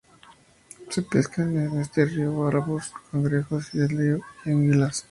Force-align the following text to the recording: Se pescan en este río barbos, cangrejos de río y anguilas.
Se 0.89 1.03
pescan 1.03 1.55
en 1.57 1.79
este 1.79 2.05
río 2.05 2.35
barbos, 2.39 2.91
cangrejos 3.11 3.71
de 3.71 3.87
río 3.87 4.19
y 4.45 4.49
anguilas. 4.49 4.99